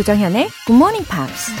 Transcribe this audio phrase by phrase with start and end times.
[0.00, 1.52] 조정현의 Good Morning Pops.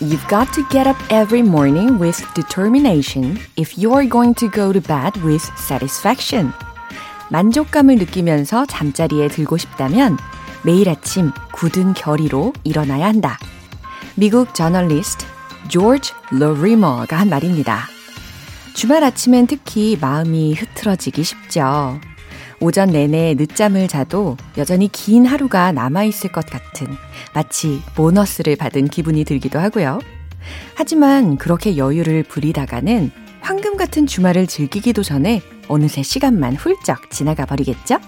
[0.00, 4.72] You've got to get up every morning with determination if you are going to go
[4.72, 6.52] to bed with satisfaction.
[7.30, 10.18] 만족감을 느끼면서 잠자리에 들고 싶다면
[10.64, 13.38] 매일 아침 굳은 결의로 일어나야 한다.
[14.16, 15.24] 미국 저널리스트
[15.68, 17.95] 조지 로리머가 한 말입니다.
[18.76, 21.98] 주말 아침엔 특히 마음이 흐트러지기 쉽죠.
[22.60, 26.86] 오전 내내 늦잠을 자도 여전히 긴 하루가 남아있을 것 같은
[27.32, 29.98] 마치 보너스를 받은 기분이 들기도 하고요.
[30.74, 37.98] 하지만 그렇게 여유를 부리다가는 황금 같은 주말을 즐기기도 전에 어느새 시간만 훌쩍 지나가 버리겠죠?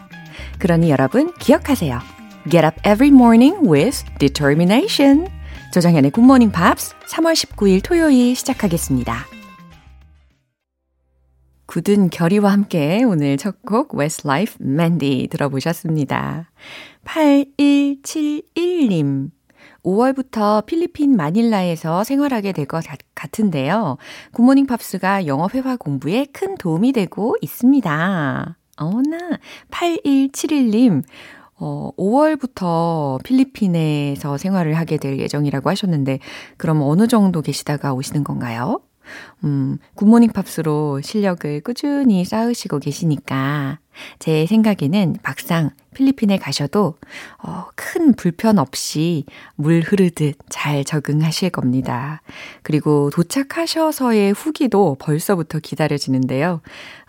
[0.58, 1.98] 그러니 여러분 기억하세요.
[2.50, 5.28] Get up every morning with determination.
[5.72, 9.37] 조정현의 Good Morning Pops 3월 19일 토요일 시작하겠습니다.
[11.68, 16.50] 굳은 결의와 함께 오늘 첫 곡 Westlife Mandy 들어보셨습니다.
[17.04, 19.30] 8171님
[19.84, 22.82] 5월부터 필리핀 마닐라에서 생활하게 될 것
[23.14, 23.98] 같은데요.
[24.32, 28.56] 굿모닝 팝스가 영어 회화 공부에 큰 도움이 되고 있습니다.
[28.78, 29.18] 어나
[29.70, 31.02] 8171님
[31.60, 36.20] 어, 5월부터 필리핀에서 생활을 하게 될 예정이라고 하셨는데,
[36.56, 38.80] 그럼 어느 정도 계시다가 오시는 건가요?
[39.44, 43.78] 음, 굿모닝 팝스로 실력을 꾸준히 쌓으시고 계시니까
[44.18, 46.94] 제 생각에는 막상 필리핀에 가셔도
[47.42, 49.24] 어, 큰 불편 없이
[49.56, 52.22] 물 흐르듯 잘 적응하실 겁니다.
[52.62, 56.60] 그리고 도착하셔서의 후기도 벌써부터 기다려지는데요.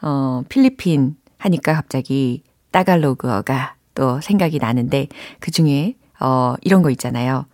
[0.02, 5.08] 어, 필리핀 하니까 갑자기 따갈로그어가 또 생각이 나는데
[5.40, 7.46] 그 중에 어, 이런 거 있잖아요.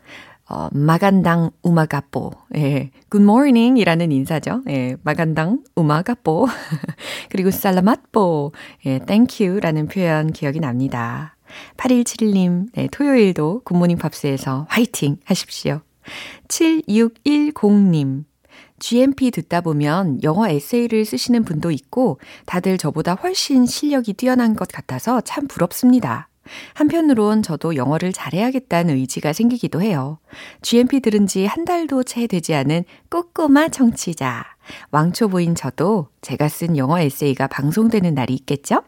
[0.47, 2.31] 어, 마간당 우마가뽀.
[2.55, 2.91] 예.
[3.09, 4.61] good morning 이라는 인사죠.
[4.69, 4.95] 예.
[5.03, 6.47] 마간당 우마가뽀.
[7.29, 8.51] 그리고 살라맛뽀.
[8.85, 8.99] 예.
[8.99, 11.35] thank you 라는 표현 기억이 납니다.
[11.77, 15.81] 8171님, 네, 토요일도 굿모닝 팝스에서 화이팅 하십시오.
[16.47, 18.25] 7610님,
[18.79, 25.21] GMP 듣다 보면 영어 에세이를 쓰시는 분도 있고 다들 저보다 훨씬 실력이 뛰어난 것 같아서
[25.21, 26.29] 참 부럽습니다.
[26.73, 30.19] 한편으론 저도 영어를 잘해야겠다는 의지가 생기기도 해요.
[30.61, 34.45] GMP 들은 지 한 달도 채 되지 않은 꼬꼬마 청취자.
[34.91, 38.81] 왕초보인 저도 제가 쓴 영어 에세이가 방송되는 날이 있겠죠?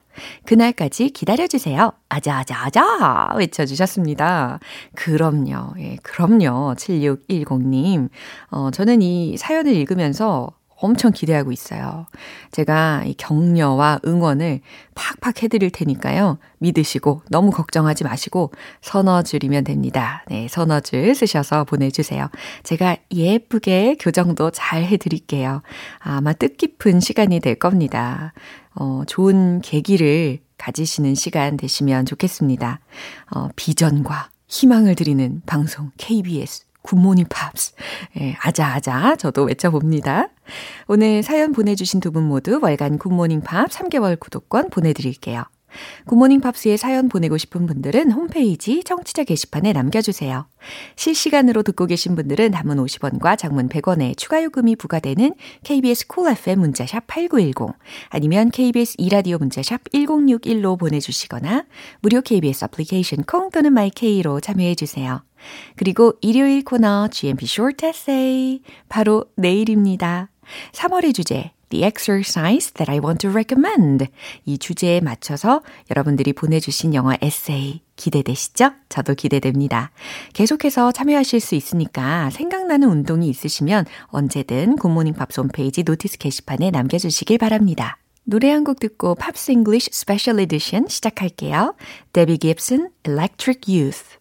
[0.46, 1.94] 그날까지 기다려주세요.
[2.10, 3.34] 아자아자아자!
[3.38, 4.60] 외쳐주셨습니다.
[4.96, 5.76] 그럼요.
[5.78, 6.74] 예, 그럼요.
[6.76, 8.10] 7610님.
[8.50, 12.06] 어, 저는 이 사연을 읽으면서 엄청 기대하고 있어요.
[12.52, 14.62] 제가 이 격려와 응원을
[14.96, 16.38] 팍팍 해드릴 테니까요.
[16.60, 18.52] 믿으시고 너무 걱정하지 마시고
[18.82, 20.24] 서너 줄이면 됩니다.
[20.28, 22.30] 네, 서너 줄 쓰셔서 보내주세요.
[22.64, 25.62] 제가 예쁘게 교정도 잘 해드릴게요.
[26.00, 28.34] 아마 뜻깊은 시간이 될 겁니다.
[28.76, 32.80] 어, 좋은 계기를 가지시는 시간 되시면 좋겠습니다.
[33.32, 37.74] 어, 비전과 희망을 드리는 방송 KBS 굿모닝 팝스.
[38.22, 40.30] 예, 아자아자 저도 외쳐봅니다.
[40.88, 45.44] 오늘 사연 보내주신 두 분 모두 월간 굿모닝 팝 3개월 구독권 보내드릴게요.
[46.06, 50.48] 굿모닝 팝스에 사연 보내고 싶은 분들은 홈페이지 청취자 게시판에 남겨주세요.
[50.96, 55.34] 실시간으로 듣고 계신 분들은 단문 50원과 장문 100원의 추가 요금이 부과되는
[55.64, 57.76] KBS 콜 cool FM 문자샵 8910
[58.10, 61.66] 아니면 KBS 이라디오 문자샵 1061로 보내주시거나
[62.02, 65.24] 무료 KBS 애플리케이션 콩 또는 마이케이로 참여해주세요.
[65.76, 70.30] 그리고 일요일 코너 GMP Short Essay 바로 내일입니다.
[70.72, 74.08] 3월의 주제 The exercise that I want to recommend.
[74.46, 78.72] 이 주제에 맞춰서 여러분들이 보내주신 영어 에세이 기대되시죠?
[78.90, 79.92] 저도 기대됩니다.
[80.34, 87.98] 계속해서 참여하실 수 있으니까 생각나는 운동이 있으시면 언제든 굿모닝 팝스 홈페이지 Notice 게시판에 남겨주시길 바랍니다.
[88.24, 91.76] 노래 한 곡 듣고 Pops English Special Edition 시작할게요.
[92.12, 94.18] 데비 깁슨 Electric Youth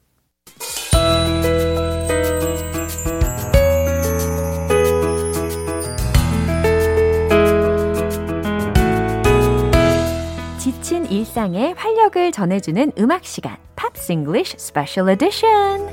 [11.47, 15.87] 일상에 활력을 전해주는 음악 시간, Pops English Special Edition.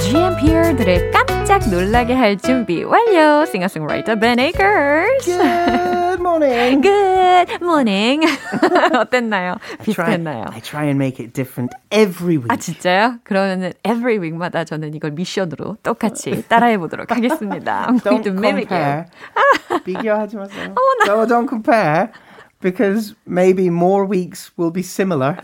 [0.00, 3.44] GMPR들을 깜짝 놀라게 할 준비 완료.
[3.44, 6.07] 싱어송라이터 Ben Akers.
[6.17, 6.81] Good morning.
[6.81, 8.25] Good morning.
[8.97, 9.57] 어땠나요?
[9.83, 10.45] 비슷했나요?
[10.51, 12.47] I try and make it different every week.
[12.49, 13.19] 아 진짜요?
[13.23, 17.85] 그러면은 every week마다 저는 이걸 미션으로 똑같이 따라해 보도록 하겠습니다.
[17.87, 19.05] I'm going don't to mimic compare.
[19.69, 19.83] it.
[19.83, 20.73] 비교하지 마세요.
[21.05, 22.09] No, don't compare.
[22.59, 25.37] Because maybe more weeks will be similar.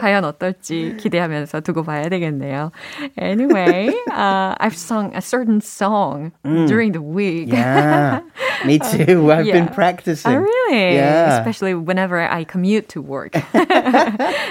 [0.00, 2.70] 과연 어떨지 기대하면서 두고 봐야 되겠네요.
[3.18, 7.48] Anyway, uh, I've sung a certain song during the week.
[7.52, 8.20] Yeah,
[8.64, 9.30] me too.
[9.32, 9.74] I've been Yeah.
[9.74, 10.36] practicing.
[10.36, 10.94] Oh, really?
[10.94, 11.38] Yeah.
[11.38, 13.32] Especially whenever I commute to work.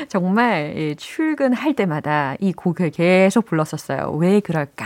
[0.08, 4.12] 정말 이 출근할 때마다 이 곡을 계속 불렀었어요.
[4.20, 4.86] 왜 그럴까?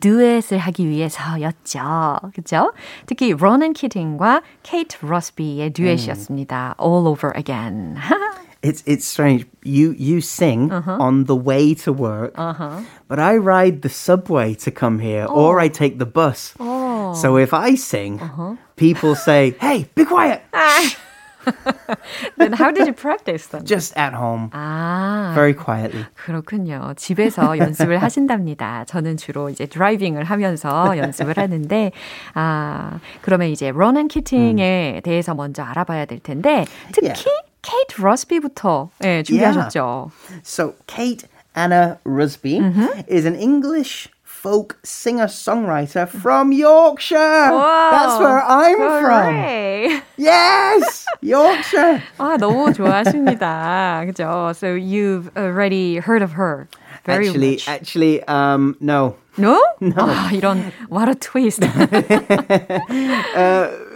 [0.00, 2.20] 듀엣을 하기 위해서였죠.
[2.34, 2.72] 그죠?
[3.06, 6.74] 특히 로넌 키팅과 케이트 로스비의 듀엣이었습니다.
[6.80, 7.96] All over again.
[8.65, 9.47] It's it's strange.
[9.63, 12.35] You you sing on the way to work,
[13.07, 16.53] but I ride the subway to come here, or I take the bus.
[17.17, 18.21] So if I sing,
[18.75, 20.41] people say, "Hey, be quiet!"
[22.37, 23.65] Then how did you practice them?
[23.65, 26.05] Just at home, 아, very quietly.
[26.13, 26.93] 그렇군요.
[26.95, 28.85] 집에서 연습을 하신답니다.
[28.85, 31.91] 저는 주로 이제 드라이빙을 하면서 연습을 하는데,
[32.35, 37.25] 아, 그러면 이제 로넌 키팅에 대해서 먼저 알아봐야 될 텐데, 특히 Yeah.
[37.65, 40.11] 케이트 러스비부터 예, 준비하셨죠.
[40.43, 42.59] So Kate Anna Rusby
[43.07, 47.17] is an English folk singer-songwriter from Yorkshire.
[47.19, 49.35] That's where I'm from.
[49.35, 50.01] Hooray.
[50.17, 52.01] Yes, Yorkshire.
[52.17, 54.03] 아, 너무 좋아하십니다.
[54.07, 54.55] 그죠?
[54.55, 56.67] So you've already heard of her.
[57.05, 57.67] Very actually, much.
[57.67, 59.15] actually, um, no.
[59.37, 59.61] No?
[59.81, 61.61] 아, 이런, what a twist.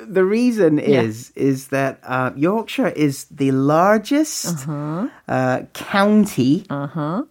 [0.10, 6.66] The reason is is that uh, Yorkshire is the largest uh county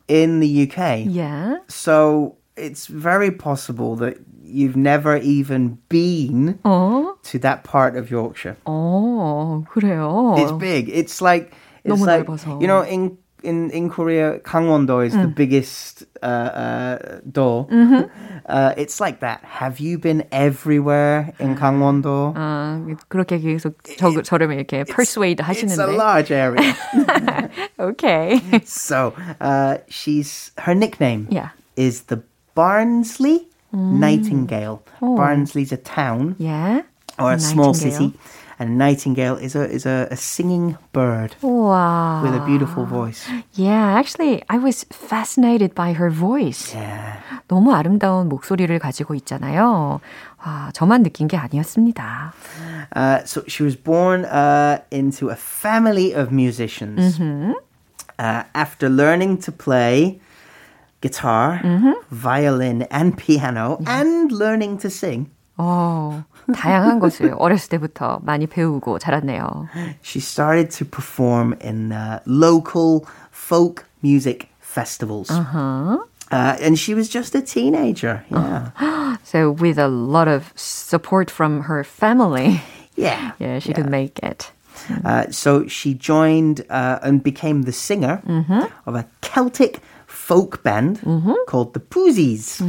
[0.08, 1.04] in the UK.
[1.06, 1.58] yeah.
[1.69, 7.16] So it's very possible that you've never even been 어?
[7.25, 8.56] to that part of Yorkshire.
[8.66, 10.34] 어, 그래요.
[10.38, 10.88] It's big.
[10.88, 11.52] It's like
[11.84, 12.60] it's 너무 like 넓어서.
[12.60, 17.69] you know in in in Korea, Gangwon-do is the biggest uh, uh, do.
[18.46, 19.44] Uh, it's like that.
[19.44, 22.32] Have you been everywhere in Gangwon-do?
[22.36, 25.96] 아, 그렇게 계속 저, 저를 이렇게 persuade It's a 하시는데.
[25.96, 26.72] large area.
[27.78, 28.40] Okay.
[28.64, 31.50] so uh, she's her nickname Yeah.
[31.76, 32.22] is the
[32.54, 34.82] Barnsley Nightingale.
[35.00, 36.82] Barnsley's a town Yeah.
[37.19, 37.92] or a small Nightingale.
[37.92, 38.19] city,
[38.58, 42.22] and nightingale is a is a, a singing bird Wow.
[42.22, 43.26] with a beautiful voice.
[43.54, 46.72] Yeah, actually, I was fascinated by her voice.
[46.75, 47.19] Yeah.
[47.48, 50.00] 너무 아름다운 목소리를 가지고 있잖아요.
[50.42, 52.32] 아, 저만 느낀 게 아니었습니다.
[52.94, 57.19] Uh, so she was born uh, into a family of musicians.
[58.19, 60.20] Uh, after learning to play
[61.00, 61.60] guitar,
[62.10, 65.26] violin, and piano, and learning to sing,
[65.58, 69.66] 어, 다양한 것을 어렸을 때부터 많이 배우고 자랐네요.
[70.02, 75.31] she started to perform in uh, local folk music festivals.
[75.31, 78.25] Uh, and she was just a teenager.
[78.31, 79.16] Yeah.
[79.25, 82.60] So with a lot of support from her family,
[82.96, 83.32] Yeah.
[83.38, 84.50] yeah, she could make it.
[85.04, 88.20] Uh, so she joined uh, and became the singer
[88.86, 91.00] of a Celtic folk band
[91.46, 92.60] called the Poozies.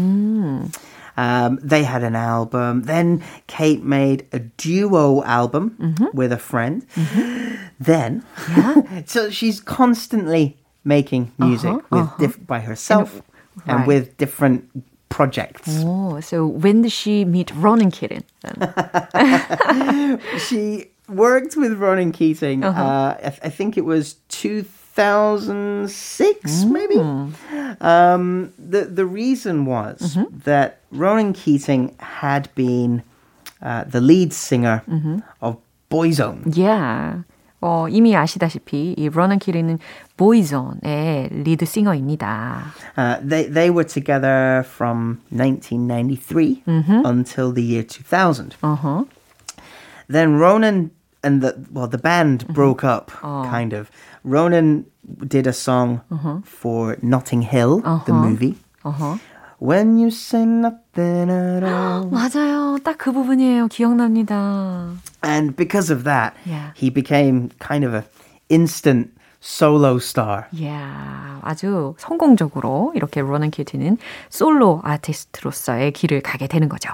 [1.21, 2.85] Um, they had an album.
[2.85, 6.87] Then Kate made a duo album with a friend.
[7.79, 8.25] Then,
[9.07, 13.21] so she's constantly making music with diff- by herself
[13.67, 13.87] and, right.
[13.87, 14.71] with different
[15.11, 15.69] projects.
[15.85, 18.25] Oh, so when did she meet Ronan Keating?
[18.41, 20.21] Then?
[20.39, 22.65] she worked with Ronan Keating.
[22.65, 22.83] Uh-huh.
[22.83, 24.15] Uh, I, th- I think it was
[24.96, 26.72] 2006, Mm.
[26.72, 26.98] maybe.
[27.82, 30.40] Um, the the reason was Mm-hmm.
[30.46, 33.04] that Ronan Keating had been
[33.62, 35.20] uh, the lead singer Mm-hmm.
[35.42, 35.58] of
[35.90, 36.44] Boyzone.
[36.56, 37.24] Yeah.
[37.62, 39.80] 어, 이미 아시다시피 이 로난 키링은
[40.18, 42.62] 보이존의 리드 싱어입니다.
[42.98, 47.02] Uh, they they were together from 1993 Mm-hmm.
[47.06, 48.56] until the year 2000.
[48.62, 49.06] 어허.
[50.08, 50.92] Then Ronan
[51.24, 52.54] and the well the band Mm-hmm.
[52.54, 53.44] broke up Oh.
[53.50, 53.90] kind of.
[54.24, 54.86] Ronan
[55.28, 56.42] did a song Uh-huh.
[56.44, 58.56] for Notting Hill the movie.
[58.84, 59.20] 어허.
[59.60, 62.10] When you say nothing at all.
[62.12, 62.78] 맞아요.
[62.84, 63.68] 딱 그 부분이에요.
[63.70, 64.92] 기억납니다.
[65.24, 66.72] and because of that, Yeah.
[66.76, 68.04] he became kind of a
[68.50, 69.10] instant
[69.42, 70.46] solo star.
[70.52, 73.98] Yeah, 아주 성공적으로 이렇게 로난 키팅은
[74.30, 76.90] 솔로 아티스트로서의 길을 가게 되는 거죠.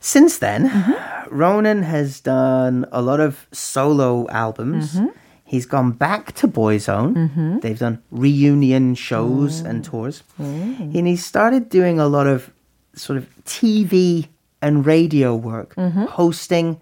[0.00, 1.21] Since then, Mm-hmm.
[1.33, 4.93] Ronan has done a lot of solo albums.
[4.95, 5.07] Mm-hmm.
[5.45, 7.61] He's gone back to Boyzone.
[7.61, 9.69] They've done reunion shows Oh.
[9.69, 10.23] and tours.
[10.37, 12.49] And he started doing a lot of
[12.95, 14.27] sort of TV
[14.61, 15.75] and radio work,
[16.09, 16.79] hosting,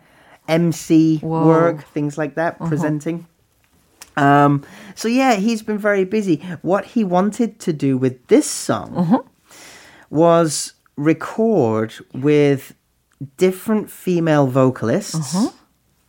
[0.48, 1.28] MC Mm-hmm.
[1.28, 1.38] Whoa.
[1.40, 1.48] Uh-huh.
[1.48, 3.26] work, things like that, presenting.
[4.18, 4.64] Um,
[4.96, 6.38] so yeah, he's been very busy.
[6.62, 9.22] What he wanted to do with this song Uh-huh.
[10.10, 12.74] was record with
[13.38, 15.50] different female vocalists Uh-huh.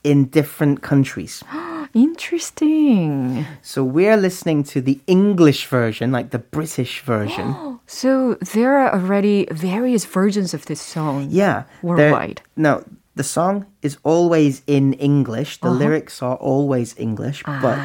[0.04, 1.42] in different countries.
[1.94, 3.44] Interesting.
[3.62, 7.54] So we're listening to the English version, like the British version.
[7.86, 11.28] So there are already various versions of this song.
[11.30, 11.64] yeah.
[11.82, 12.40] Worldwide.
[12.56, 12.84] No,
[13.16, 15.60] the song is always in English.
[15.60, 15.78] The uh-huh.
[15.78, 17.58] lyrics are always English, ah.
[17.60, 17.76] but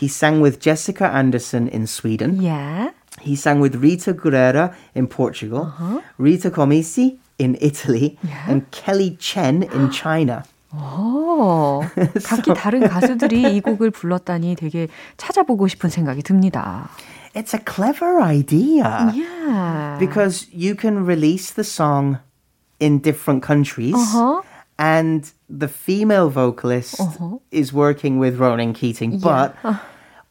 [0.00, 2.40] he sang with Jessica Anderson in Sweden.
[2.42, 2.90] Yeah.
[3.20, 6.00] He sang with Rita Guerrera in Portugal, uh-huh.
[6.18, 8.17] Rita Comisi in Italy,
[8.47, 10.43] and Kelly Chen in China.
[10.73, 11.81] 오,
[12.25, 16.89] 각기 다른 가수들이 이 곡을 불렀다니 되게 찾아보고 싶은 생각이 듭니다.
[17.33, 19.97] It's a clever idea Yeah.
[19.99, 22.17] because you can release the song
[22.79, 23.95] in different countries.
[23.95, 24.41] Uh-huh.
[24.77, 27.01] And the female vocalist
[27.51, 29.55] is working with Ronan Keating, but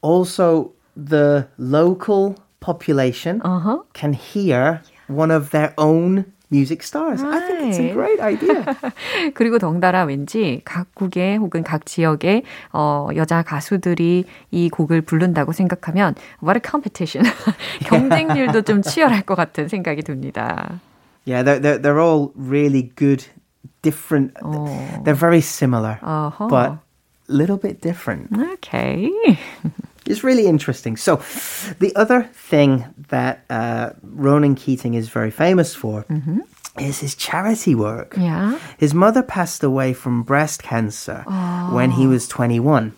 [0.03, 3.79] also the local population Uh-huh.
[3.93, 7.24] can hear one of their own music stars.
[7.24, 8.64] I think it's a great idea.
[9.34, 16.56] 그리고 덩달아 왠지 각국의 혹은 각 지역의 어, 여자 가수들이 이 곡을 부른다고 생각하면 what
[16.58, 17.26] a competition.
[17.90, 20.80] 경쟁률도 좀 치열할 것 같은 생각이 듭니다.
[21.26, 23.26] yeah, they're, they're, they're all really good,
[23.82, 24.34] different.
[25.04, 26.50] They're very similar, 어허.
[26.50, 26.80] but a
[27.28, 28.30] little bit different.
[28.54, 29.10] Okay.
[30.06, 30.98] It's really interesting.
[30.98, 31.18] So,
[31.80, 36.06] the other thing that uh, Ronan Keating is very famous for
[36.80, 38.16] is his charity work.
[38.18, 38.60] Yeah.
[38.78, 41.24] His mother passed away from breast cancer
[41.72, 42.94] when he was 21.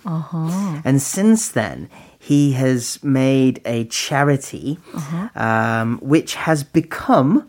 [0.85, 4.79] And since then, he has made a charity
[5.35, 7.41] um, which has become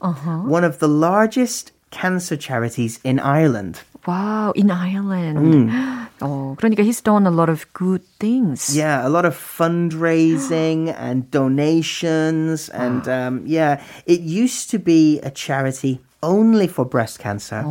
[0.48, 3.80] one of the largest cancer charities in Ireland.
[4.07, 5.69] Wow, in Ireland.
[6.21, 8.75] 어, 그러니까 he's done a lot of good things.
[8.75, 12.69] Yeah, a lot of fundraising and donations.
[12.69, 17.62] And um, yeah, it used to be a charity only for breast cancer.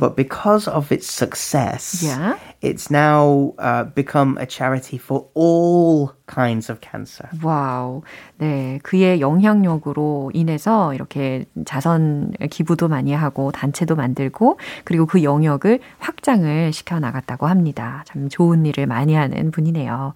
[0.00, 2.36] But because of its success, Yeah.
[2.62, 7.28] it's now uh, become a charity for all kinds of cancer.
[7.42, 8.02] 와우.
[8.38, 8.78] 네.
[8.82, 16.98] 그의 영향력으로 인해서 이렇게 자선 기부도 많이 하고 단체도 만들고 그리고 그 영역을 확장을 시켜
[16.98, 18.02] 나갔다고 합니다.
[18.06, 20.14] 참 좋은 일을 많이 하는 분이네요.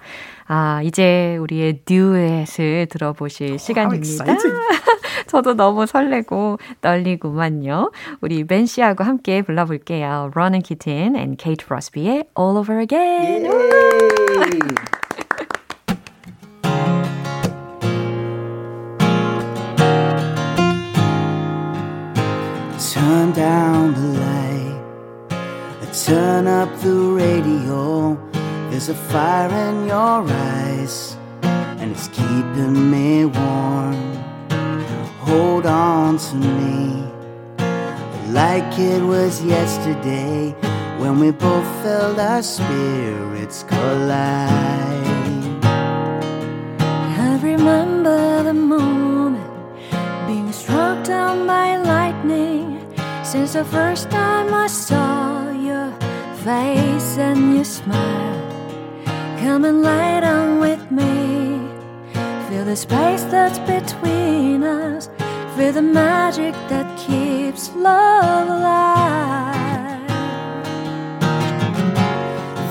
[0.48, 4.24] 아, 이제 우리의 듀엣을 들어보실 시간입니다.
[5.26, 7.92] 저도 너무 설레고 떨리구만요.
[8.20, 10.30] 우리 벤 씨하고 함께 불러볼게요.
[10.34, 13.50] Ronan Keating and Kate Crosby의 All Over Again.
[22.78, 24.80] Turn down the light,
[26.06, 28.16] turn up the radio.
[28.70, 34.25] There's a fire in your eyes, and it's keeping me warm.
[36.06, 37.02] On to me
[38.30, 40.52] like it was yesterday
[41.00, 45.64] when we both felt our spirits collide.
[47.24, 49.50] I remember the moment
[50.28, 52.78] being struck down by lightning.
[53.24, 55.90] Since the first time I saw your
[56.44, 59.02] face and your smile,
[59.40, 61.58] come and lay down with me.
[62.48, 65.08] Feel the space that's between us.
[65.56, 70.06] Feel the magic that keeps love alive.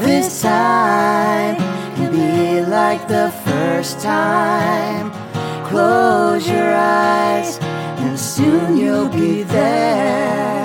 [0.01, 1.55] This time
[1.95, 5.11] can be like the first time.
[5.65, 7.57] Close your eyes,
[8.05, 10.63] and soon you'll be there.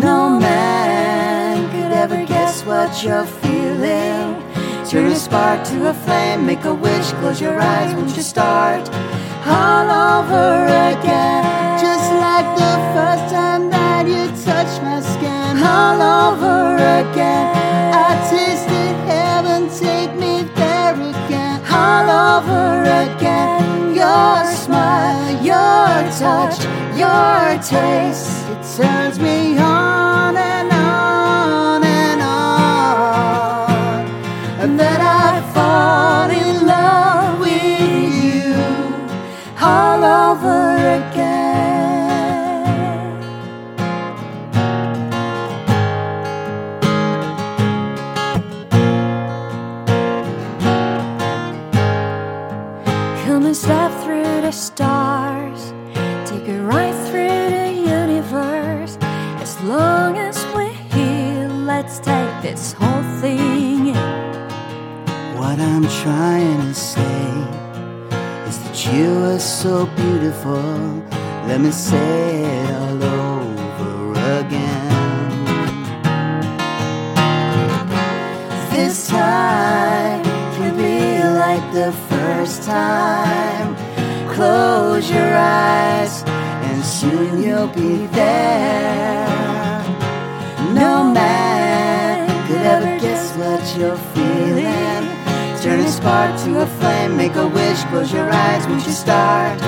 [0.00, 4.41] No man could ever guess what you're feeling.
[4.92, 8.86] Turn a spark to a flame, make a wish, close your eyes, won't you start
[9.46, 11.42] all over again?
[11.80, 17.56] Just like the first time that you touched my skin, all over again.
[18.06, 23.94] I tasted heaven, take me there again, all over again.
[23.94, 25.88] Your smile, your
[26.20, 26.60] touch,
[27.00, 29.81] your taste, it turns me on
[62.42, 63.94] this whole thing.
[65.38, 67.28] What I'm trying to say
[68.48, 70.60] is that you are so beautiful.
[71.46, 75.44] Let me say it all over again.
[78.72, 80.24] This time.
[80.56, 83.76] Can be like the first time.
[84.34, 86.24] Close your eyes
[86.66, 89.28] and soon you'll be there.
[90.74, 91.41] No guess
[93.36, 95.04] what you're feeling.
[95.62, 99.60] Turn a spark to a flame, make a wish, close your eyes, once you start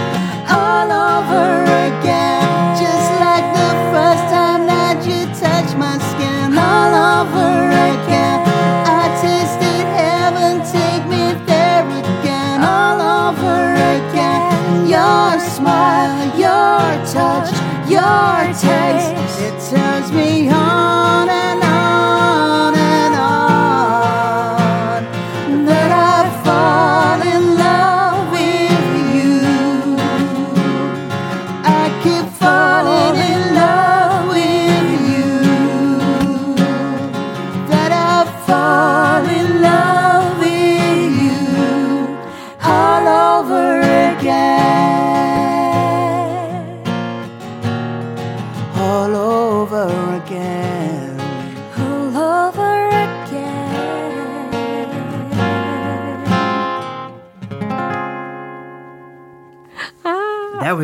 [0.50, 2.42] all over again.
[2.76, 8.38] Just like the first time that you touched my skin, all over again.
[8.85, 14.88] I tasted heaven, take me there again, all over again.
[14.88, 17.50] Your smile, your touch,
[17.88, 19.14] your taste,
[19.47, 21.44] it turns me on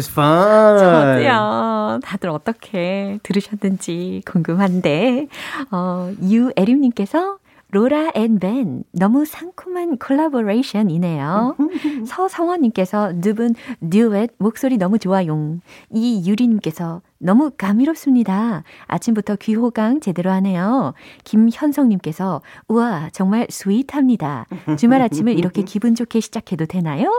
[0.01, 0.79] was fun.
[0.79, 2.01] 저도요.
[2.03, 5.27] 다들 어떻게 들으셨는지 궁금한데,
[5.71, 7.39] 어, 유에림님께서
[7.73, 11.57] 로라 and 벤, 너무 상큼한 콜라보레이션이네요.
[12.07, 13.55] 서성원님께서 두 분
[13.89, 15.59] 듀엣 목소리 너무 좋아요.
[15.93, 18.65] 이유리님께서 너무 감미롭습니다.
[18.87, 20.95] 아침부터 귀호강 제대로 하네요.
[21.25, 24.47] 김현성님께서 우와 정말 sweet합니다.
[24.79, 27.13] 주말 아침을 이렇게 기분 좋게 시작해도 되나요?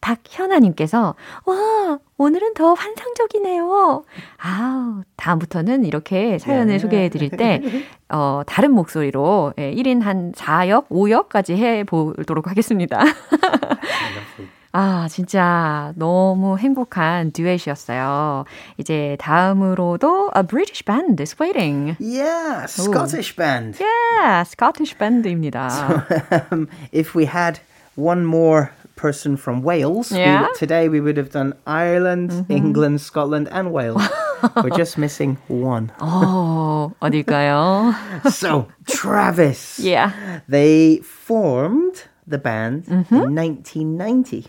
[0.00, 4.02] 박현아님께서 와 오늘은 더 환상적이네요.
[4.38, 6.78] 아우 다음부터는 이렇게 사연을 네.
[6.80, 7.62] 소개해 드릴 때
[8.08, 13.00] 어, 다른 목소리로 예, 1인 한 4역, 5역까지 해 보도록 하겠습니다.
[14.75, 18.45] 아, 진짜 너무 행복한 듀엣이었어요.
[18.77, 21.97] 이제 다음으로도 A British Band is waiting.
[21.99, 23.77] Yeah, Scottish band.
[23.81, 26.47] Yeah, Scottish Band입니다.
[26.51, 27.59] um, if we had
[27.95, 30.43] one more person from Wales, we Yeah?
[30.47, 34.01] would- today we would have done Ireland, England, Scotland, and Wales.
[34.55, 35.91] We're just missing one.
[35.99, 37.91] 어, 어딜까요?
[38.31, 39.79] So, Travis.
[39.83, 40.11] Yeah.
[40.47, 44.46] They formed the band in 1990.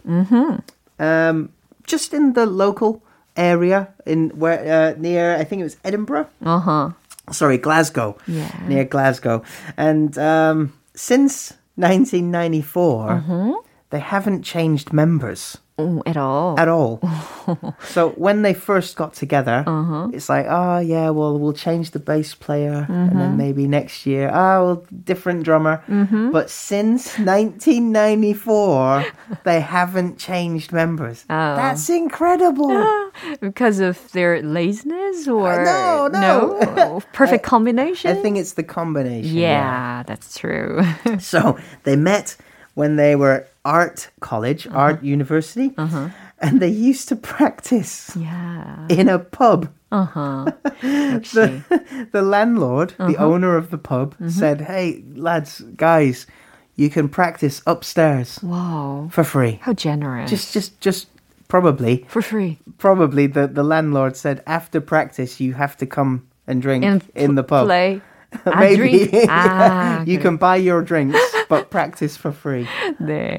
[1.00, 1.50] Um,
[1.86, 3.02] just in the local
[3.36, 6.28] area in where uh, near I think it was Edinburgh.
[6.44, 6.94] 어허.
[7.32, 8.16] Sorry, Glasgow.
[8.26, 8.50] Yeah.
[8.68, 9.44] Near Glasgow.
[9.76, 16.60] And um, since 1994, they haven't changed members 오, at all.
[16.60, 17.00] at all.
[17.84, 20.10] so when they first got together, uh-huh.
[20.12, 23.38] it's like, oh yeah, well we'll change the bass player, and then mm-hmm.
[23.38, 25.84] maybe next year, oh well, different drummer.
[25.88, 26.32] Mm-hmm.
[26.32, 29.06] But since 1994,
[29.44, 31.26] they haven't changed members.
[31.30, 31.56] Oh.
[31.56, 32.72] That's incredible.
[32.72, 37.02] Ah, because of their laziness uh, or no, no.
[37.14, 38.10] perfect combination?
[38.10, 39.36] I think it's the combination.
[39.38, 40.82] yeah, that's true.
[41.20, 42.36] So they met
[42.78, 44.78] when they were art college, uh-huh.
[44.78, 46.10] art university, uh-huh.
[46.38, 48.86] and they used to practice yeah.
[48.88, 49.74] in a pub.
[49.92, 50.46] Uh-huh.
[50.82, 53.12] the, the landlord, uh-huh.
[53.12, 54.30] the owner of the pub, mm-hmm.
[54.30, 56.28] said, Hey, lads, guys,
[56.76, 58.40] you can practice upstairs.
[58.44, 59.10] Wow.
[59.12, 59.58] For free.
[59.64, 60.30] How generous.
[60.30, 61.08] Just just just
[61.48, 62.60] probably for free.
[62.78, 67.34] Probably the, the landlord said after practice you have to come and drink and in
[67.34, 67.66] the pub.
[67.66, 68.02] Play.
[68.46, 71.18] Maybe ah, you can buy your drinks
[71.49, 72.67] but practice for free.
[73.01, 73.39] 네.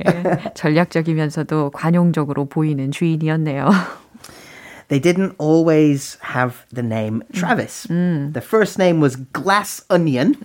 [0.56, 3.70] 전략적이면서도 관용적으로 보이는 주인이었네요.
[4.90, 7.88] They didn't always have the name Travis.
[7.90, 10.36] The first name was Glass Onion.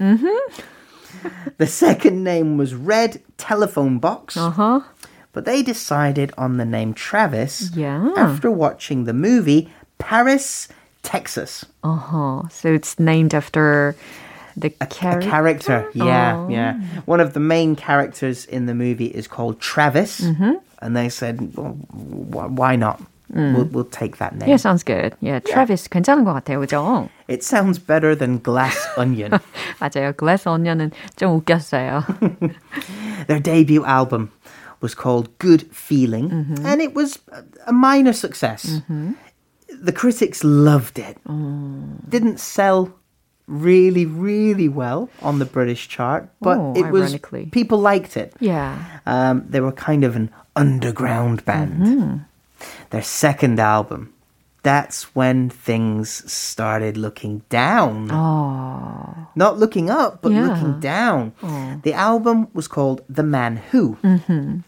[1.59, 4.37] the second name was Red Telephone Box.
[4.37, 4.81] Uh-huh.
[5.33, 8.12] But they decided on the name Travis Yeah.
[8.16, 9.68] after watching the movie
[9.99, 10.68] Paris,
[11.03, 11.66] Texas.
[11.85, 12.42] Uh-huh.
[12.51, 13.94] So it's named after
[14.57, 15.29] the A character.
[15.31, 15.90] character.
[15.94, 16.49] Yeah, Oh.
[16.49, 16.81] yeah.
[17.07, 20.21] One of the main characters in the movie is called Travis.
[20.81, 23.01] And they said, well, wh- why not?
[23.31, 24.49] We'll, we'll take that name.
[24.49, 25.14] Yeah, sounds good.
[25.21, 27.11] Yeah, Travis 괜찮은 것 같아요, 그죠?
[27.29, 29.33] It sounds better than Glass Onion.
[29.81, 30.14] 맞아요.
[30.16, 32.03] 글래스 언니는 좀 웃겼어요.
[33.27, 34.31] Their debut album
[34.81, 36.31] was called Good Feeling,
[36.64, 38.81] and it was a- a minor success.
[39.68, 41.18] The critics loved it.
[42.09, 42.90] Didn't sell
[43.47, 47.45] really, really well on the British chart, but Oh, it was ironically.
[47.51, 48.34] people liked it.
[48.39, 48.77] Yeah.
[49.06, 51.73] Um, they were kind of an underground band.
[51.84, 52.17] Mm-hmm.
[52.91, 54.13] Their second album,
[54.63, 58.10] that's when things started looking down.
[58.12, 59.27] Oh.
[59.36, 60.47] Not looking up, but Yeah.
[60.47, 61.34] looking down.
[61.84, 63.97] The album was called The Man Who.
[64.03, 64.60] Mm-hmm.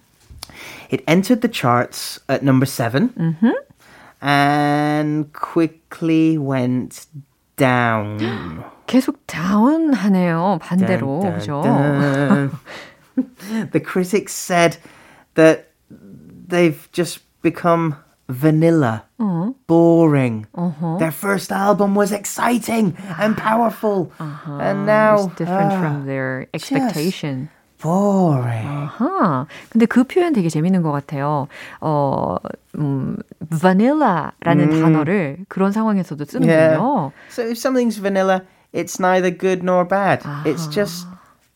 [0.90, 3.52] It entered the charts at number 7 mm-hmm.
[4.22, 7.06] and quickly went
[7.57, 8.65] down.
[8.87, 10.59] 계속 다운하네요.
[10.61, 11.21] 반대로.
[11.23, 11.63] Dun, 그죠?
[11.63, 12.51] dun,
[13.17, 13.69] dun.
[13.73, 14.79] the critics said
[15.35, 15.71] that
[16.49, 17.97] they've just become
[18.29, 19.05] vanilla,
[19.67, 20.47] boring.
[20.99, 27.51] Their first album was exciting and powerful, and now It's different ah, from their expectation.
[27.85, 28.67] boring.
[28.67, 29.47] 아하.
[29.71, 31.49] 근데 그 표현 되게 재밌는 것 같아요.
[31.81, 32.37] 어,
[32.77, 33.17] 음,
[33.51, 36.51] vanilla라는 단어를 그런 상황에서도 쓰는군요.
[36.51, 37.11] Yeah.
[37.31, 40.23] So if something's vanilla, it's neither good nor bad.
[40.45, 41.07] It's just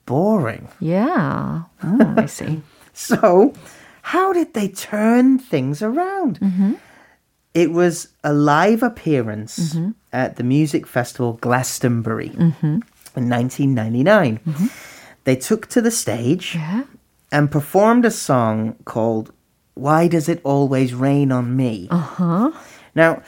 [0.06, 0.68] boring.
[0.80, 1.64] Yeah.
[1.82, 2.62] Mm, I see.
[2.94, 3.52] So,
[4.02, 6.38] how did they turn things around?
[7.54, 9.76] It was a live appearance
[10.12, 14.40] at the music festival Glastonbury in 1999.
[15.23, 16.83] They took to the stage Yeah.
[17.31, 19.31] and performed a song called
[19.75, 21.87] Why Does It Always Rain on Me?
[21.91, 22.51] Uh-huh.
[22.95, 23.21] Now,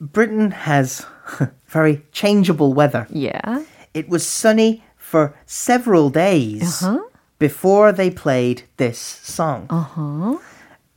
[0.00, 1.04] Britain has
[1.66, 3.06] very changeable weather.
[3.10, 3.64] Yeah.
[3.94, 7.00] It was sunny for several days Uh-huh.
[7.38, 9.66] before they played this song.
[9.70, 10.38] Uh-huh.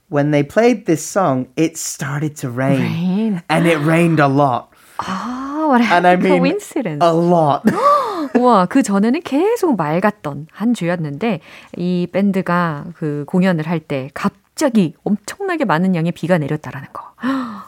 [0.09, 2.79] When they played this song, it started to rain.
[2.81, 3.43] Rain.
[3.49, 4.71] And it rained a lot.
[5.67, 7.01] Oh, what And a I mean, coincidence.
[7.01, 7.65] a lot.
[8.39, 11.39] 와, 그 전에는 계속 맑았던 한 주였는데
[11.77, 17.03] 이 밴드가 그 공연을 할 때 갑자기 엄청나게 많은 양의 비가 내렸다라는 거.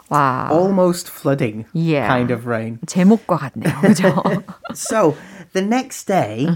[0.10, 0.50] 와.
[0.52, 2.08] Almost flooding Yeah.
[2.08, 2.80] kind of rain.
[2.88, 3.82] 제목과 같네요.
[3.82, 4.15] 그죠?
[4.74, 5.15] So
[5.54, 6.48] the next day,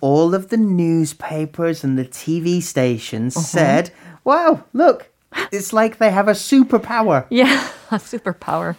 [0.00, 3.90] all of the newspapers and the TV stations said,
[4.24, 5.10] wow, look,
[5.52, 7.26] it's like they have a superpower.
[7.30, 7.60] yeah,
[7.98, 8.76] superpower.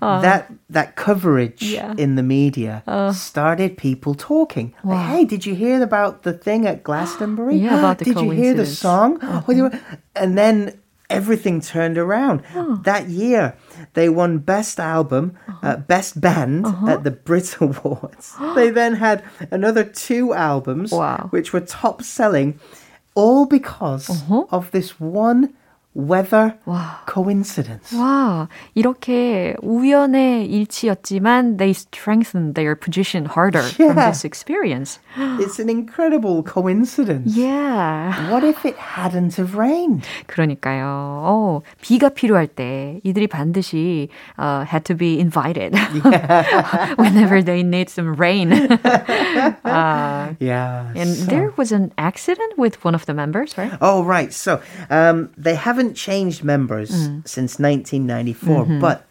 [0.00, 1.94] Uh, that that coverage Yeah.
[1.96, 3.12] in the media uh.
[3.12, 4.74] started people talking.
[4.84, 7.56] Like, hey, did you hear about the thing at Glastonbury?
[7.62, 9.18] Yeah, about the did you hear the song?
[9.22, 9.70] Oh, do
[10.16, 10.78] And then
[11.12, 12.42] everything turned around.
[12.84, 13.54] That year,
[13.94, 15.66] they won Best Album, uh-huh.
[15.68, 16.88] uh, Best Band uh-huh.
[16.88, 18.34] at the Brit Awards.
[18.54, 21.28] they then had another two albums, Wow.
[21.30, 22.58] which were top selling,
[23.14, 24.44] all because uh-huh.
[24.50, 25.52] of this one
[25.97, 26.53] weather
[27.07, 27.89] coincidence.
[27.97, 34.11] 와, 이렇게 우연의 일치였지만 they strengthened their position harder from Yeah.
[34.11, 34.99] this experience.
[35.41, 37.33] It's an incredible coincidence.
[37.35, 38.29] Yeah.
[38.29, 40.05] What if it hadn't have rained?
[40.27, 40.85] 그러니까요.
[41.25, 45.73] 어, 비가 필요할 때 이들이 반드시 uh, had to be invited
[47.01, 48.53] whenever they need some rain.
[48.53, 50.91] uh, Yeah.
[50.95, 53.71] and there was an accident with one of the members, right?
[53.81, 54.31] Oh, right.
[54.31, 54.61] So
[54.91, 57.26] um, they haven't changed members mm.
[57.26, 58.80] since 1994, mm-hmm.
[58.80, 59.06] but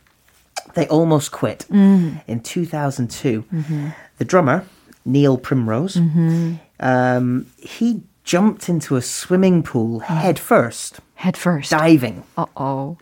[0.74, 2.22] they almost quit mm.
[2.28, 3.44] in 2002.
[3.44, 3.88] Mm-hmm.
[4.18, 4.66] The drummer,
[5.06, 6.56] Neil Primrose, mm-hmm.
[6.80, 10.14] um, he jumped into a swimming pool oh.
[10.14, 11.72] head first, Head first.
[11.72, 12.24] diving.
[12.38, 12.98] Uh-oh.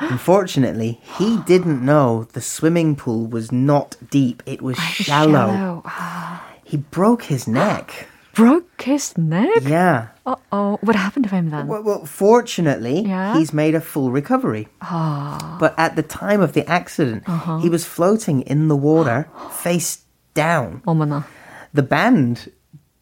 [0.00, 5.52] Unfortunately, he didn't know the swimming pool was not deep, it was shallow.
[5.52, 5.82] Shallow.
[5.84, 6.44] Ah.
[6.64, 9.61] He broke his neck Broke his neck?
[9.61, 10.07] Yeah.
[10.25, 10.79] Uh-oh.
[10.81, 11.67] What happened to him then?
[11.67, 13.37] Well, well fortunately, Yeah?
[13.37, 14.67] he's made a full recovery.
[14.81, 17.23] But at the time of the accident,
[17.61, 20.01] he was floating in the water face
[20.33, 20.81] down.
[20.87, 21.25] 어머나.
[21.73, 22.51] The band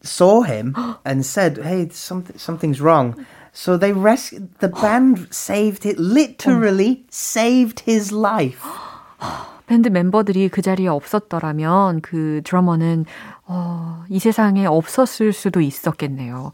[0.02, 5.98] saw him and said, "Hey, something something's wrong." So they rescued the band saved it
[5.98, 8.64] literally saved his life.
[9.67, 13.05] 밴드 멤버들이 그 자리에 없었더라면 그 드러머는
[13.45, 16.51] 어, 이 세상에 없었을 수도 있었겠네요.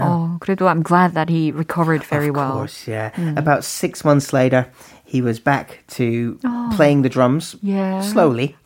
[0.00, 2.52] 어, 그래도 I'm glad that he recovered very of well.
[2.52, 3.10] course, yeah.
[3.36, 4.66] About 6 months later,
[5.11, 6.37] he was back to
[6.75, 8.01] playing the drums Yeah.
[8.01, 8.55] slowly.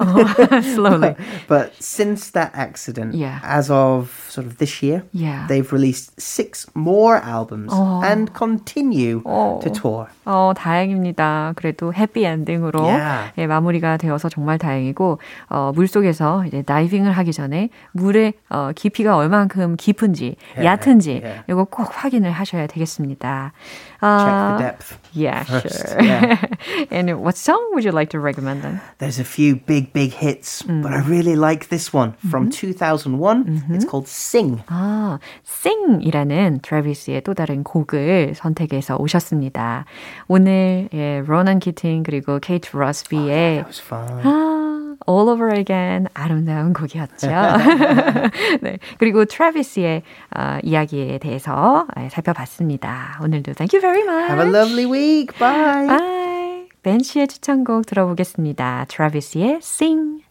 [0.74, 1.16] Slowly.
[1.48, 3.40] But since that accident, Yeah.
[3.44, 5.46] as of sort of this year, Yeah.
[5.48, 8.02] they've released six more albums Oh.
[8.04, 9.60] and continue Oh.
[9.62, 10.08] to tour.
[10.26, 11.54] 어, 다행입니다.
[11.56, 13.32] 그래도 해피 엔딩으로 Yeah.
[13.38, 19.76] 예, 마무리가 되어서 정말 다행이고 어, 물속에서 이제 다이빙을 하기 전에 물의 어, 깊이가 얼만큼
[19.78, 21.44] 깊은지 얕은지 yeah.
[21.50, 23.54] 이거 꼭 확인을 하셔야 되겠습니다.
[24.02, 24.98] Check the 어, depth.
[25.14, 26.02] Yeah, first, sure.
[26.02, 26.42] yeah.
[26.90, 28.82] and what song would you like to recommend then?
[28.98, 33.66] There's a few big, big hits, but I really like this one from 2001.
[33.70, 34.64] It's called Sing.
[34.68, 39.86] 아, Sing이라는 트래비스의 또 다른 곡을 선택해서 오셨습니다.
[40.28, 44.22] 오늘 예, 로난 키팅 그리고 케이트 러스비의 That was fun.
[44.24, 44.65] 아,
[45.09, 47.29] All Over Again 아름다운 곡이었죠.
[48.63, 50.03] 네, 그리고 트래비스의
[50.37, 53.21] 어, 이야기에 대해서 예, 살펴봤습니다.
[53.23, 54.31] 오늘도 thank you very much.
[54.31, 55.39] Have a lovely week.
[55.39, 55.87] Bye.
[55.87, 56.69] Bye.
[56.83, 58.87] 벤 씨의 추천곡 들어보겠습니다.
[58.89, 60.23] 트래비스의 Sing.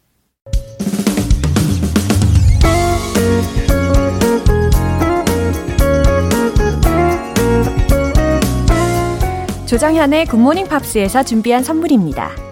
[9.66, 12.45] 조정현의 굿모닝 팝스에서 준비한 선물입니다.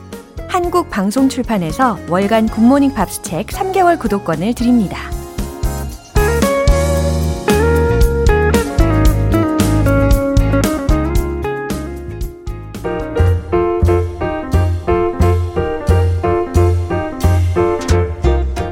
[0.54, 5.10] 한국 방송 출판에서 월간 굿모닝 팝스 책 3개월 구독권을 드립니다.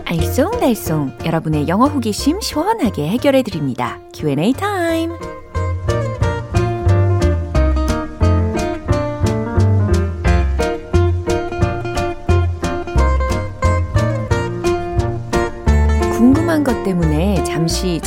[0.05, 3.97] 알쏭달쏭 여러분의 영어 호기심 시원하게 해결해 드립니다.
[4.13, 5.40] Q&A 타임.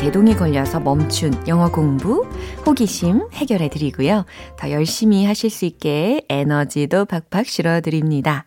[0.05, 2.27] 제동이 걸려서 멈춘 영어 공부,
[2.67, 4.27] 호기심 해결해 드리고요.
[4.59, 8.45] 더 열심히 하실 수 있게 에너지도 팍팍 실어 드립니다.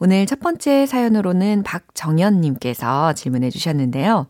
[0.00, 4.26] 오늘 첫 번째 사연으로는 박정현님께서 질문해 주셨는데요.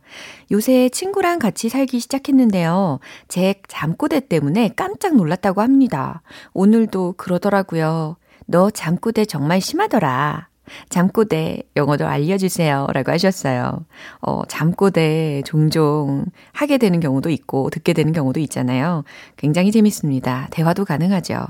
[0.52, 3.00] 요새 친구랑 같이 살기 시작했는데요.
[3.26, 6.22] 제 잠꼬대 때문에 깜짝 놀랐다고 합니다.
[6.54, 8.18] 오늘도 그러더라고요.
[8.46, 10.47] 너 잠꼬대 정말 심하더라.
[10.88, 12.88] 잠꼬대 영어도 알려주세요.
[12.92, 13.85] 라고 하셨어요.
[14.20, 19.04] 어, 잠꼬대 종종 하게 되는 경우도 있고, 듣게 되는 경우도 있잖아요.
[19.37, 20.48] 굉장히 재밌습니다.
[20.50, 21.46] 대화도 가능하죠.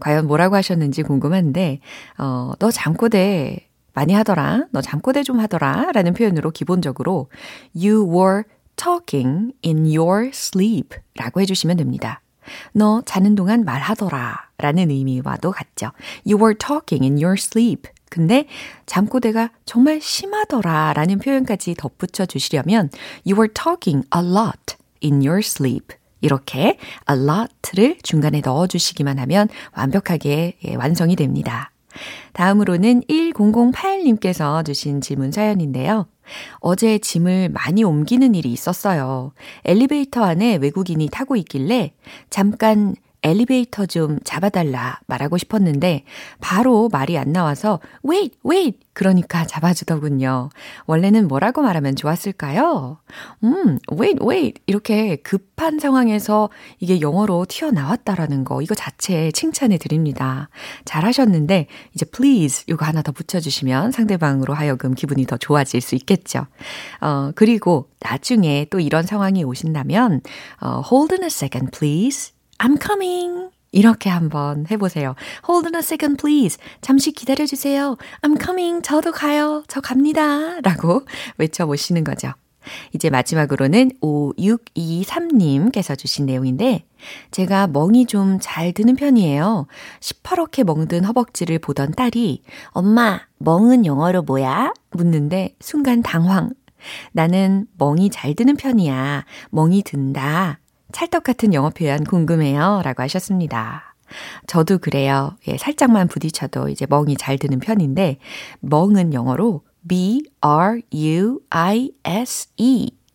[0.00, 1.80] 과연 뭐라고 하셨는지 궁금한데,
[2.18, 4.66] 어, 너 잠꼬대 많이 하더라.
[4.70, 5.90] 너 잠꼬대 좀 하더라.
[5.92, 7.28] 라는 표현으로 기본적으로
[7.74, 8.44] you were
[8.76, 12.22] talking in your sleep 라고 해주시면 됩니다.
[12.72, 14.48] 너 자는 동안 말하더라.
[14.58, 15.92] 라는 의미와도 같죠.
[16.26, 17.88] You were talking in your sleep.
[18.12, 18.44] 근데
[18.84, 22.90] 잠꼬대가 정말 심하더라 라는 표현까지 덧붙여 주시려면
[23.26, 25.96] You were talking a lot in your sleep.
[26.20, 26.76] 이렇게
[27.10, 31.70] a lot를 중간에 넣어 주시기만 하면 완벽하게 예, 완성이 됩니다.
[32.34, 36.06] 다음으로는 1008님께서 주신 질문 사연인데요.
[36.58, 39.32] 어제 짐을 많이 옮기는 일이 있었어요.
[39.64, 41.94] 엘리베이터 안에 외국인이 타고 있길래
[42.28, 46.04] 잠깐 엘리베이터 좀 잡아달라 말하고 싶었는데
[46.40, 50.50] 바로 말이 안 나와서 wait, wait 그러니까 잡아주더군요.
[50.86, 52.98] 원래는 뭐라고 말하면 좋았을까요?
[53.44, 60.48] 음, wait, wait 이렇게 급한 상황에서 이게 영어로 튀어나왔다라는 거 이거 자체 칭찬해 드립니다.
[60.84, 66.46] 잘하셨는데 이제 please 이거 하나 더 붙여주시면 상대방으로 하여금 기분이 더 좋아질 수 있겠죠.
[67.00, 70.20] 어, 그리고 나중에 또 이런 상황이 오신다면
[70.60, 73.50] 어, hold on a second please I'm coming.
[73.72, 75.14] 이렇게 한번 해보세요.
[75.48, 76.58] Hold on a second, please.
[76.82, 77.96] 잠시 기다려주세요.
[78.20, 78.82] I'm coming.
[78.82, 79.64] 저도 가요.
[79.66, 80.60] 저 갑니다.
[80.60, 81.02] 라고
[81.38, 82.32] 외쳐보시는 거죠.
[82.92, 86.84] 이제 마지막으로는 5623님께서 주신 내용인데,
[87.32, 89.66] 제가 멍이 좀 잘 드는 편이에요.
[89.98, 94.74] 시퍼렇게 멍든 허벅지를 보던 딸이, 엄마, 멍은 영어로 뭐야?
[94.92, 96.50] 묻는데, 순간 당황.
[97.12, 99.24] 나는 멍이 잘 드는 편이야.
[99.50, 100.60] 멍이 든다.
[100.92, 102.82] 찰떡 같은 영어 표현 궁금해요.
[102.84, 103.96] 라고 하셨습니다.
[104.46, 105.36] 저도 그래요.
[105.48, 108.18] 예, 살짝만 부딪혀도 이제 멍이 잘 드는 편인데,
[108.60, 110.90] 멍은 영어로 B-R-U-I-S-E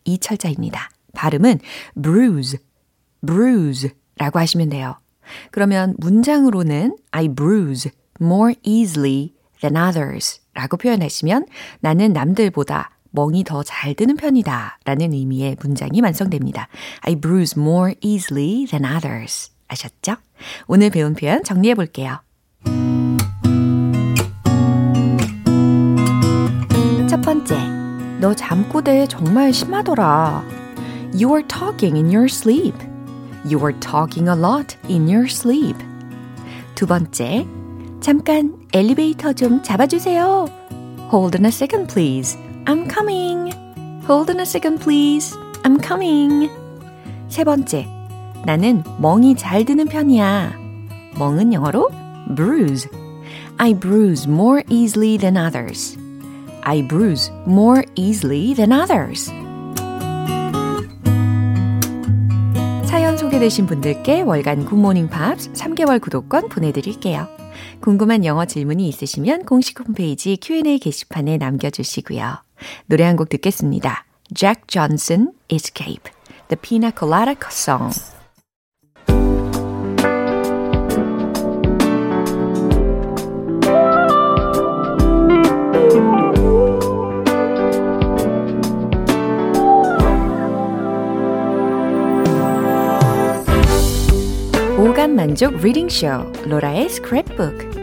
[0.04, 0.90] 이 철자입니다.
[1.14, 1.60] 발음은
[2.00, 2.58] bruise,
[3.24, 4.96] bruise 라고 하시면 돼요.
[5.50, 11.46] 그러면 문장으로는 I bruise more easily than others 라고 표현하시면
[11.80, 16.68] 나는 남들보다 멍이 더 잘 드는 편이다 라는 의미의 문장이 완성됩니다.
[17.00, 19.50] I bruise more easily than others.
[19.68, 20.16] 아셨죠?
[20.66, 22.20] 오늘 배운 표현 정리해 볼게요.
[27.08, 27.56] 첫 번째,
[28.20, 30.44] 너 잠꼬대 정말 심하더라.
[31.12, 32.76] You are talking in your sleep.
[33.44, 35.76] You are talking a lot in your sleep.
[36.74, 37.46] 두 번째,
[38.00, 40.46] 잠깐 엘리베이터 좀 잡아주세요.
[41.10, 42.38] Hold on a second, please.
[42.66, 43.52] I'm coming.
[44.06, 45.36] Hold on a second, please.
[45.64, 46.50] I'm coming.
[47.28, 47.86] 세 번째,
[48.46, 50.52] 나는 멍이 잘 드는 편이야.
[51.18, 51.90] 멍은 영어로
[52.34, 52.88] bruise.
[53.58, 55.98] I bruise more easily than others.
[56.62, 59.30] I bruise more easily than others.
[62.86, 67.28] 사연 소개되신 분들께 월간 굿모닝 팝스 3개월 구독권 보내드릴게요.
[67.80, 72.47] 궁금한 영어 질문이 있으시면 공식 홈페이지 Q&A 게시판에 남겨주시고요.
[72.86, 74.04] 노래 한 곡 듣겠습니다.
[74.34, 76.12] Jack Johnson, Escape,
[76.48, 77.92] The Pina Colada Song.
[94.78, 96.06] 오감 만족 reading show
[96.46, 97.77] 로라의 스크랩북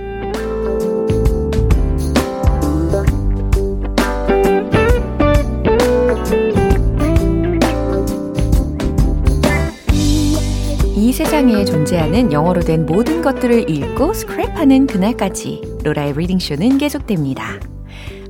[11.15, 17.61] 세상에 존재 존재하는 영어로 된 모든 것들을 읽고 스크랩하는 그날까지 로라의 reading show는 계속됩니다.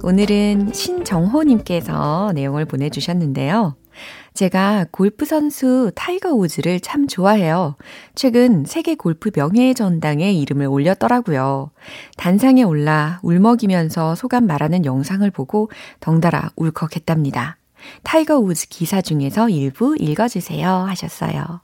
[0.04, 3.76] 오늘은 신정호님께서 내용을 보내주셨는데요.
[4.36, 7.76] 제가 골프 선수 타이거 우즈를 참 좋아해요.
[8.13, 11.71] 최근 세계 골프 명예의 전당에 이름을 올렸더라고요.
[12.17, 15.71] 단상에 올라 울먹이면서 소감 말하는 영상을 보고
[16.02, 17.58] 덩달아 울컥했답니다.
[18.04, 21.62] 타이거 우즈 기사 중에서 일부 읽어주세요 하셨어요.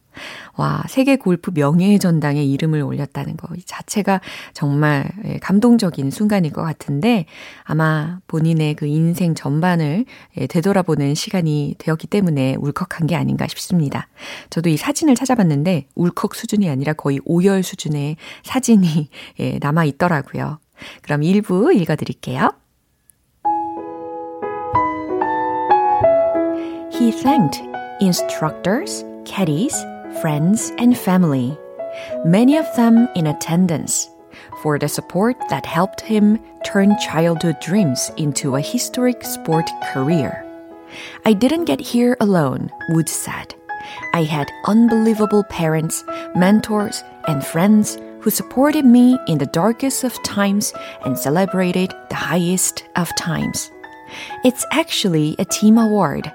[0.56, 4.22] 와, 세계 골프 명예의 전당에 이름을 올렸다는 거 자체가
[4.54, 7.26] 정말 예, 감동적인 순간일 것 같은데
[7.64, 10.06] 아마 본인의 그 인생 전반을
[10.38, 14.08] 예, 되돌아보는 시간이 되었기 때문에 울컥한 게 아닌가 싶습니다.
[14.50, 20.60] 저도 이 사진을 찾아봤는데 울컥 수준이 아니라 거의 오열 수준의 사진이 예, 남아 있더라고요.
[21.04, 22.52] 그럼 일부 읽어드릴게요.
[27.02, 27.60] He thanked
[28.00, 29.74] instructors, caddies,
[30.22, 31.58] friends, and family,
[32.24, 34.08] many of them in attendance,
[34.62, 40.46] for the support that helped him turn childhood dreams into a historic sport career.
[41.26, 43.56] I didn't get here alone, Woods said.
[44.14, 46.04] I had unbelievable parents,
[46.36, 50.72] mentors, and friends who supported me in the darkest of times
[51.04, 53.72] and celebrated the highest of times.
[54.46, 56.32] It's actually a team award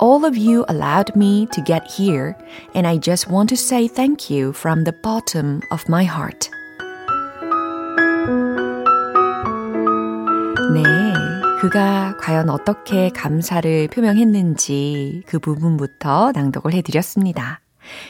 [0.00, 2.36] all of you allowed me to get here,
[2.74, 6.50] and I just want to say thank you from the bottom of my heart.
[10.74, 10.82] 네.
[11.60, 17.60] 그가 과연 어떻게 감사를 표명했는지 그 부분부터 낭독을 해드렸습니다.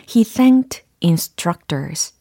[0.06, 2.12] He thanked instructors.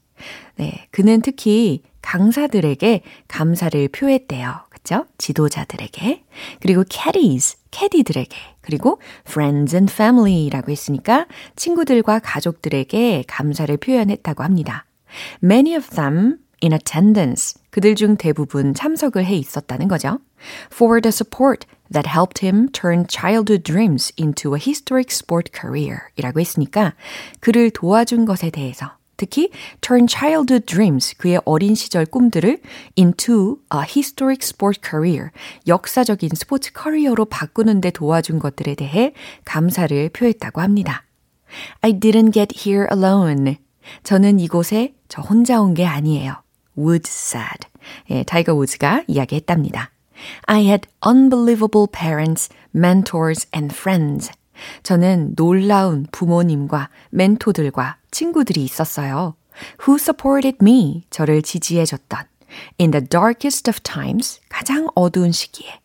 [0.56, 0.88] 네.
[0.92, 4.67] 그는 특히 강사들에게 감사를 표했대요.
[4.88, 5.06] 그죠?
[5.18, 6.24] 지도자들에게.
[6.62, 8.38] 그리고 caddies, 캐디들에게.
[8.62, 11.26] 그리고 friends and family라고 했으니까
[11.58, 14.86] 친구들과 가족들에게 감사를 표현했다고 합니다.
[15.44, 17.60] Many of them in attendance.
[17.70, 20.20] 그들 중 대부분 참석을 해 있었다는 거죠.
[20.72, 26.40] For the support that helped him turn childhood dreams into a historic sport career 이라고
[26.40, 26.94] 했으니까
[27.42, 29.50] 그를 도와준 것에 대해서 특히
[29.82, 32.62] turn childhood dreams, 그의 어린 시절 꿈들을
[32.98, 35.32] into a historic sport career,
[35.68, 41.04] 역사적인 스포츠 커리어로 바꾸는 데 도와준 것들에 대해 감사를 표했다고 합니다.
[41.82, 43.58] I didn't get here alone.
[44.04, 46.44] 저는 이곳에 저 혼자 온 게 아니에요.
[46.78, 47.68] Woods said.
[48.12, 49.92] 예, 타이거 우즈가 이야기했답니다.
[50.46, 54.32] I had unbelievable parents, mentors, and friends.
[54.84, 59.36] 저는 놀라운 부모님과 멘토들과 친구들이 있었어요.
[59.88, 61.04] Who supported me?
[61.10, 62.26] 저를 지지해줬던.
[62.80, 65.80] In the darkest of times, 가장 어두운 시기에.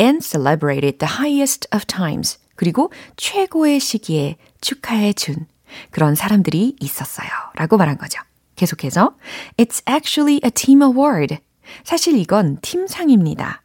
[0.00, 2.38] And celebrated the highest of times.
[2.56, 5.46] 그리고 최고의 시기에 축하해준
[5.90, 7.28] 그런 사람들이 있었어요.
[7.54, 8.20] 라고 말한 거죠.
[8.56, 9.14] 계속해서,
[9.56, 11.38] It's actually a team award.
[11.84, 13.62] 사실 이건 팀상입니다.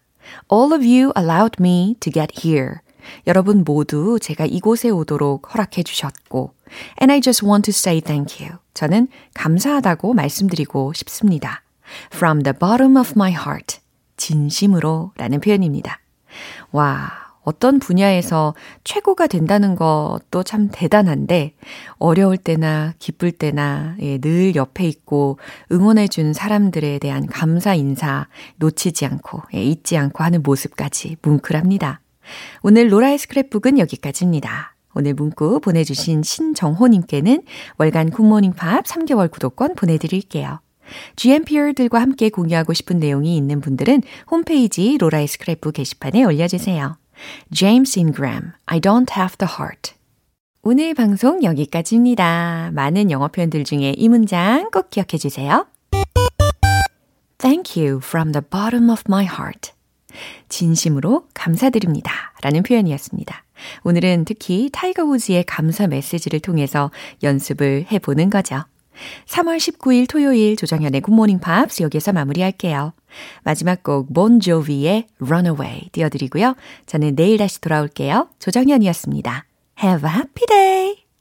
[0.52, 2.83] All of you allowed me to get here.
[3.28, 6.54] 여러분 모두 제가 이곳에 오도록 허락해 주셨고,
[7.02, 8.58] and I just want to say thank you.
[8.74, 11.64] 저는 감사하다고 말씀드리고 싶습니다.
[12.14, 13.80] From the bottom of my heart.
[14.18, 16.00] 진심으로 라는 표현입니다.
[16.72, 17.12] 와,
[17.44, 21.56] 어떤 분야에서 최고가 된다는 것도 참 대단한데,
[21.98, 25.40] 어려울 때나 기쁠 때나 예, 늘 옆에 있고
[25.72, 32.00] 응원해준 사람들에 대한 감사 인사 놓치지 않고, 예, 잊지 않고 하는 모습까지 뭉클합니다.
[32.62, 34.76] 오늘 로라의 스크랩북은 여기까지입니다.
[34.96, 37.44] 오늘 문구 보내주신 신정호님께는
[37.78, 40.60] 월간 굿모닝 팝 3개월 구독권 보내드릴게요.
[41.16, 46.98] GMPR들과 함께 공유하고 싶은 내용이 있는 분들은 홈페이지 로라의 스크랩북 게시판에 올려주세요.
[47.52, 49.94] James Ingram, I don't have the heart.
[50.62, 52.72] 오늘 방송 여기까지입니다.
[52.74, 55.68] 많은 영어 표현들 중에 이 문장 꼭 기억해 주세요.
[57.38, 59.74] Thank you from the bottom of my heart.
[60.50, 62.34] 진심으로 감사드립니다.
[62.42, 63.44] 라는 표현이었습니다.
[63.84, 66.92] 오늘은 특히 타이거 우즈의 감사 메시지를 통해서
[67.24, 68.64] 연습을 해보는 거죠.
[69.28, 72.94] 3월 19일 토요일 조정현의 굿모닝 팝스 여기서 마무리할게요.
[73.44, 76.56] 마지막 곡 본조비의 Runaway 띄워드리고요.
[76.86, 78.30] 저는 내일 다시 돌아올게요.
[78.40, 79.46] 조정현이었습니다.
[79.82, 81.03] Have a happy day!